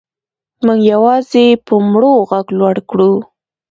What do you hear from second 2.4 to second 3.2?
لوړ کړو.